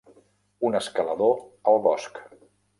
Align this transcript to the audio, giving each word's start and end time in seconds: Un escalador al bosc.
Un 0.69 0.77
escalador 0.79 1.37
al 1.73 1.79
bosc. 1.87 2.21